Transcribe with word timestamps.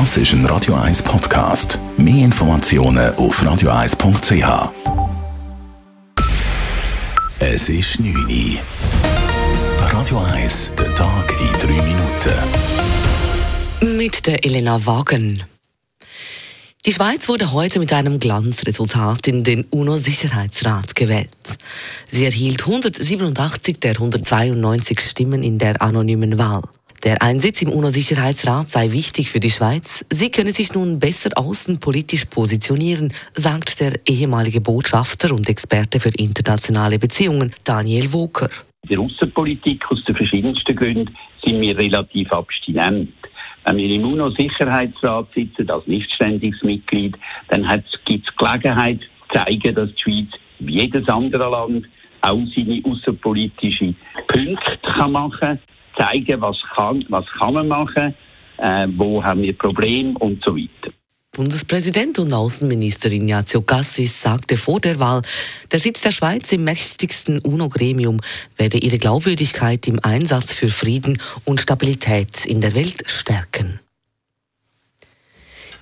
Das 0.00 0.16
ist 0.16 0.32
ein 0.32 0.44
Radio 0.46 0.74
1 0.74 1.04
Podcast. 1.04 1.78
Mehr 1.96 2.24
Informationen 2.24 3.14
auf 3.14 3.40
radio1.ch. 3.40 4.72
Es 7.38 7.68
ist 7.68 8.00
9 8.00 8.12
Uhr. 8.12 8.58
Radio 9.92 10.18
1, 10.18 10.72
der 10.76 10.92
Tag 10.96 11.32
in 11.40 11.52
3 11.60 11.68
Minuten. 11.84 12.32
Mit 13.96 14.26
der 14.26 14.44
Elena 14.44 14.84
Wagen. 14.84 15.44
Die 16.84 16.92
Schweiz 16.92 17.28
wurde 17.28 17.52
heute 17.52 17.78
mit 17.78 17.92
einem 17.92 18.18
Glanzresultat 18.18 19.28
in 19.28 19.44
den 19.44 19.62
UNO-Sicherheitsrat 19.70 20.96
gewählt. 20.96 21.28
Sie 22.08 22.24
erhielt 22.24 22.62
187 22.62 23.78
der 23.78 23.92
192 23.92 24.98
Stimmen 24.98 25.44
in 25.44 25.58
der 25.58 25.80
anonymen 25.80 26.36
Wahl. 26.36 26.64
Der 27.04 27.20
Einsitz 27.20 27.60
im 27.60 27.68
UNO-Sicherheitsrat 27.68 28.70
sei 28.70 28.90
wichtig 28.92 29.28
für 29.28 29.38
die 29.38 29.50
Schweiz. 29.50 30.06
Sie 30.08 30.30
könne 30.30 30.52
sich 30.52 30.72
nun 30.72 30.98
besser 30.98 31.28
außenpolitisch 31.36 32.24
positionieren, 32.24 33.12
sagt 33.34 33.80
der 33.80 34.00
ehemalige 34.08 34.62
Botschafter 34.62 35.34
und 35.34 35.46
Experte 35.50 36.00
für 36.00 36.08
internationale 36.16 36.98
Beziehungen 36.98 37.52
Daniel 37.62 38.10
Woker. 38.14 38.48
In 38.84 38.88
der 38.88 39.00
Außenpolitik 39.00 39.84
aus 39.90 40.02
den 40.04 40.16
verschiedensten 40.16 40.74
Gründen 40.74 41.14
sind 41.44 41.60
wir 41.60 41.76
relativ 41.76 42.32
abstinent. 42.32 43.12
Wenn 43.66 43.76
wir 43.76 43.90
im 43.90 44.04
UNO-Sicherheitsrat 44.06 45.26
sitzen 45.34 45.68
als 45.68 45.86
nicht 45.86 46.10
ständiges 46.10 46.62
Mitglied, 46.62 47.16
dann 47.48 47.68
gibt 48.06 48.26
es 48.26 48.36
Gelegenheit 48.38 49.00
zu 49.00 49.36
zeigen, 49.36 49.74
dass 49.74 49.90
die 49.90 50.02
Schweiz 50.02 50.40
wie 50.60 50.80
jedes 50.80 51.06
andere 51.06 51.50
Land 51.50 51.84
auch 52.22 52.40
seine 52.56 52.80
außenpolitischen 52.82 53.94
Punkte 54.26 54.78
kann 54.82 55.12
machen 55.12 55.58
zeigen, 55.96 56.40
was 56.40 56.56
kann, 56.76 57.04
was 57.08 57.24
kann 57.38 57.54
man 57.54 57.68
machen, 57.68 58.14
äh, 58.58 58.86
wo 58.96 59.22
haben 59.22 59.42
wir 59.42 59.56
Probleme 59.56 60.18
und 60.18 60.42
so 60.44 60.56
weiter. 60.56 60.92
Bundespräsident 61.34 62.20
und 62.20 62.32
Außenminister 62.32 63.10
Ignazio 63.10 63.60
Cassis 63.62 64.22
sagte 64.22 64.56
vor 64.56 64.80
der 64.80 65.00
Wahl, 65.00 65.22
der 65.72 65.80
Sitz 65.80 66.00
der 66.00 66.12
Schweiz 66.12 66.52
im 66.52 66.62
mächtigsten 66.62 67.40
UNO-Gremium 67.40 68.20
werde 68.56 68.78
ihre 68.78 68.98
Glaubwürdigkeit 68.98 69.88
im 69.88 69.98
Einsatz 70.00 70.52
für 70.52 70.68
Frieden 70.68 71.20
und 71.44 71.60
Stabilität 71.60 72.46
in 72.46 72.60
der 72.60 72.76
Welt 72.76 73.02
stärken. 73.06 73.80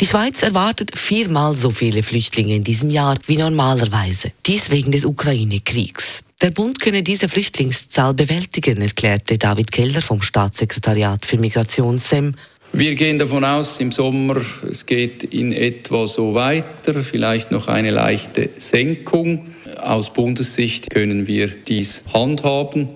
Die 0.00 0.06
Schweiz 0.06 0.42
erwartet 0.42 0.96
viermal 0.96 1.56
so 1.56 1.70
viele 1.70 2.02
Flüchtlinge 2.02 2.54
in 2.54 2.62
diesem 2.62 2.90
Jahr 2.90 3.16
wie 3.26 3.38
normalerweise. 3.38 4.32
Dies 4.44 4.70
wegen 4.70 4.92
des 4.92 5.06
Ukraine-Kriegs. 5.06 6.24
Der 6.40 6.52
Bund 6.52 6.78
könne 6.78 7.02
diese 7.02 7.28
Flüchtlingszahl 7.28 8.14
bewältigen, 8.14 8.80
erklärte 8.80 9.38
David 9.38 9.72
Keller 9.72 10.00
vom 10.00 10.22
Staatssekretariat 10.22 11.26
für 11.26 11.36
Migration 11.36 11.98
SEM. 11.98 12.36
Wir 12.72 12.94
gehen 12.94 13.18
davon 13.18 13.44
aus, 13.44 13.80
im 13.80 13.90
Sommer, 13.90 14.40
es 14.70 14.86
geht 14.86 15.24
in 15.24 15.52
etwa 15.52 16.06
so 16.06 16.34
weiter, 16.34 17.02
vielleicht 17.02 17.50
noch 17.50 17.66
eine 17.66 17.90
leichte 17.90 18.50
Senkung. 18.56 19.48
Aus 19.80 20.12
Bundessicht 20.12 20.90
können 20.90 21.26
wir 21.26 21.48
dies 21.48 22.04
handhaben. 22.12 22.90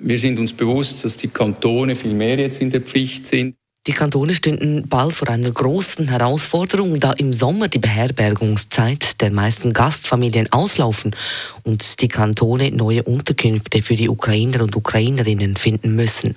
Wir 0.00 0.18
sind 0.18 0.38
uns 0.38 0.54
bewusst, 0.54 1.04
dass 1.04 1.18
die 1.18 1.28
Kantone 1.28 1.96
viel 1.96 2.14
mehr 2.14 2.38
jetzt 2.38 2.62
in 2.62 2.70
der 2.70 2.80
Pflicht 2.80 3.26
sind. 3.26 3.56
Die 3.86 3.92
Kantone 3.92 4.34
stünden 4.34 4.88
bald 4.88 5.14
vor 5.14 5.28
einer 5.28 5.50
großen 5.50 6.08
Herausforderung, 6.08 6.98
da 6.98 7.12
im 7.12 7.32
Sommer 7.32 7.68
die 7.68 7.78
Beherbergungszeit 7.78 9.20
der 9.20 9.30
meisten 9.30 9.72
Gastfamilien 9.72 10.52
auslaufen 10.52 11.14
und 11.62 12.00
die 12.00 12.08
Kantone 12.08 12.72
neue 12.72 13.04
Unterkünfte 13.04 13.82
für 13.82 13.94
die 13.94 14.08
Ukrainer 14.08 14.62
und 14.62 14.74
Ukrainerinnen 14.74 15.54
finden 15.54 15.94
müssen. 15.94 16.34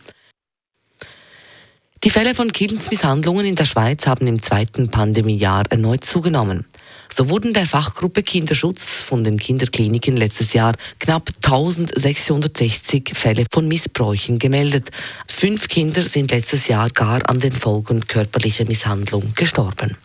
Die 2.03 2.11
Fälle 2.11 2.35
von 2.35 2.51
Kindesmisshandlungen 2.51 3.47
in 3.47 3.55
der 3.55 3.65
Schweiz 3.65 4.05
haben 4.05 4.27
im 4.27 4.43
zweiten 4.43 4.89
Pandemiejahr 4.91 5.63
erneut 5.71 6.05
zugenommen. 6.05 6.65
So 7.11 7.29
wurden 7.29 7.53
der 7.53 7.65
Fachgruppe 7.65 8.21
Kinderschutz 8.21 9.03
von 9.03 9.23
den 9.23 9.37
Kinderkliniken 9.37 10.15
letztes 10.15 10.53
Jahr 10.53 10.73
knapp 10.99 11.29
1660 11.43 13.11
Fälle 13.15 13.45
von 13.51 13.67
Missbräuchen 13.67 14.37
gemeldet. 14.37 14.91
Fünf 15.27 15.67
Kinder 15.67 16.03
sind 16.03 16.31
letztes 16.31 16.67
Jahr 16.67 16.89
gar 16.89 17.27
an 17.27 17.39
den 17.39 17.51
Folgen 17.51 18.07
körperlicher 18.07 18.65
Misshandlung 18.65 19.33
gestorben. 19.35 19.97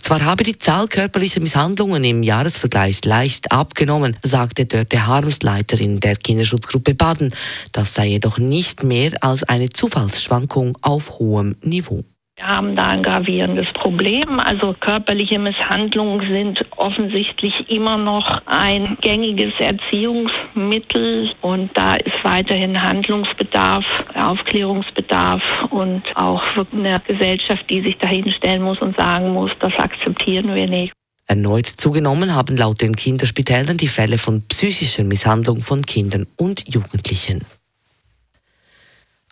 Zwar 0.00 0.24
habe 0.24 0.42
die 0.42 0.58
Zahl 0.58 0.88
körperlicher 0.88 1.40
Misshandlungen 1.40 2.02
im 2.02 2.22
Jahresvergleich 2.22 3.04
leicht 3.04 3.52
abgenommen, 3.52 4.16
sagte 4.22 4.64
Dörte 4.64 5.06
Harms, 5.06 5.42
Leiterin 5.42 6.00
der 6.00 6.16
Kinderschutzgruppe 6.16 6.94
Baden. 6.94 7.34
Das 7.72 7.94
sei 7.94 8.06
jedoch 8.06 8.38
nicht 8.38 8.82
mehr 8.82 9.12
als 9.20 9.44
eine 9.44 9.70
Zufallsschwankung 9.70 10.78
auf 10.80 11.18
hohem 11.18 11.56
Niveau. 11.62 12.04
Wir 12.42 12.48
haben 12.48 12.74
da 12.74 12.88
ein 12.88 13.04
gravierendes 13.04 13.68
Problem. 13.72 14.40
Also 14.40 14.74
körperliche 14.80 15.38
Misshandlungen 15.38 16.26
sind 16.28 16.60
offensichtlich 16.76 17.54
immer 17.70 17.96
noch 17.96 18.42
ein 18.46 18.98
gängiges 19.00 19.52
Erziehungsmittel 19.60 21.30
und 21.40 21.70
da 21.74 21.94
ist 21.94 22.16
weiterhin 22.24 22.82
Handlungsbedarf, 22.82 23.84
Aufklärungsbedarf 24.16 25.40
und 25.70 26.02
auch 26.16 26.42
eine 26.72 27.00
Gesellschaft, 27.06 27.64
die 27.70 27.80
sich 27.80 27.96
dahin 27.98 28.28
stellen 28.32 28.62
muss 28.62 28.80
und 28.80 28.96
sagen 28.96 29.32
muss, 29.32 29.52
das 29.60 29.74
akzeptieren 29.78 30.52
wir 30.52 30.66
nicht. 30.66 30.92
Erneut 31.28 31.66
zugenommen 31.66 32.34
haben 32.34 32.56
laut 32.56 32.80
den 32.80 32.96
Kinderspitälern 32.96 33.76
die 33.76 33.86
Fälle 33.86 34.18
von 34.18 34.42
psychischer 34.48 35.04
Misshandlung 35.04 35.60
von 35.60 35.86
Kindern 35.86 36.26
und 36.36 36.64
Jugendlichen. 36.66 37.44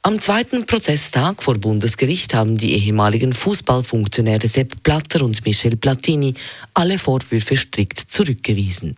Am 0.03 0.19
zweiten 0.19 0.65
Prozesstag 0.65 1.43
vor 1.43 1.59
Bundesgericht 1.59 2.33
haben 2.33 2.56
die 2.56 2.72
ehemaligen 2.72 3.34
Fußballfunktionäre 3.34 4.49
Sepp 4.49 4.83
Blatter 4.83 5.22
und 5.22 5.44
Michel 5.44 5.77
Platini 5.77 6.33
alle 6.72 6.99
Vorwürfe 6.99 7.59
strikt 7.59 7.99
zurückgewiesen. 8.11 8.97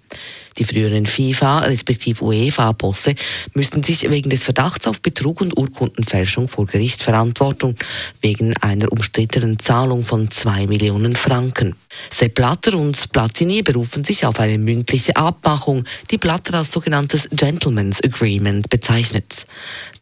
Die 0.59 0.65
früheren 0.65 1.07
FIFA 1.07 1.61
respektive 1.61 2.25
UEFA-Bosse 2.25 3.15
müssen 3.55 3.83
sich 3.83 4.09
wegen 4.11 4.31
des 4.31 4.45
Verdachts 4.45 4.87
auf 4.87 5.01
Betrug 5.01 5.41
und 5.41 5.57
Urkundenfälschung 5.57 6.49
vor 6.49 6.67
Gericht 6.67 7.03
verantworten, 7.03 7.77
wegen 8.21 8.57
einer 8.59 8.91
umstrittenen 8.91 9.59
Zahlung 9.59 10.03
von 10.05 10.31
zwei 10.31 10.67
Millionen 10.67 11.17
Franken. 11.17 11.77
Sepp 12.11 12.35
Blatter 12.35 12.75
und 12.75 13.13
Platini 13.13 13.63
berufen 13.63 14.05
sich 14.05 14.27
auf 14.27 14.41
eine 14.41 14.59
mündliche 14.59 15.17
Abmachung, 15.17 15.85
die 16.11 16.19
Blatter 16.19 16.55
als 16.55 16.73
sogenanntes 16.73 17.29
Gentleman's 17.31 18.03
Agreement 18.03 18.69
bezeichnet. 18.71 19.47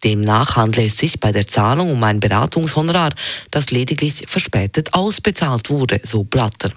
Demnach 0.04 0.56
handle 0.56 0.86
es 0.86 0.98
sich 0.98 1.20
bei 1.20 1.32
der 1.32 1.46
Zahlung 1.46 1.90
um 1.90 2.02
ein 2.04 2.20
Beratungshonorar, 2.20 3.10
das 3.50 3.70
lediglich 3.70 4.24
verspätet 4.26 4.94
ausbezahlt 4.94 5.70
wurde, 5.70 6.00
so 6.04 6.24
Blatter. 6.24 6.70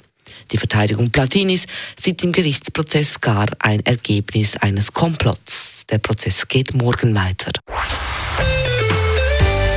Die 0.51 0.57
Verteidigung 0.57 1.11
Platinis 1.11 1.65
sieht 2.01 2.23
im 2.23 2.31
Gerichtsprozess 2.31 3.21
gar 3.21 3.47
ein 3.59 3.85
Ergebnis 3.85 4.57
eines 4.57 4.93
Komplotts. 4.93 5.83
Der 5.89 5.97
Prozess 5.97 6.47
geht 6.47 6.73
morgen 6.73 7.15
weiter. 7.15 7.51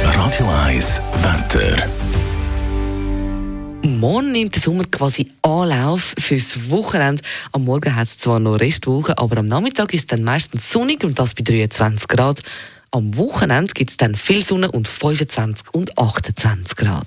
Radio 0.02 0.48
1 0.64 1.00
Wetter. 1.22 1.86
Morgen 3.82 4.32
nimmt 4.32 4.54
der 4.54 4.62
Sommer 4.62 4.84
quasi 4.84 5.30
Anlauf 5.42 6.14
fürs 6.18 6.70
Wochenende. 6.70 7.22
Am 7.52 7.64
Morgen 7.64 7.94
hat 7.94 8.08
es 8.08 8.18
zwar 8.18 8.40
noch 8.40 8.56
Restwolken, 8.56 9.14
aber 9.14 9.38
am 9.38 9.46
Nachmittag 9.46 9.94
ist 9.94 10.00
es 10.00 10.06
dann 10.06 10.24
meistens 10.24 10.70
sonnig 10.70 11.04
und 11.04 11.18
das 11.18 11.34
bei 11.34 11.42
23 11.42 12.08
Grad. 12.08 12.42
Am 12.90 13.16
Wochenende 13.16 13.72
gibt 13.74 13.90
es 13.90 13.96
dann 13.96 14.16
viel 14.16 14.44
Sonne 14.44 14.70
und 14.70 14.88
25 14.88 15.72
und 15.72 15.98
28 15.98 16.76
Grad. 16.76 17.06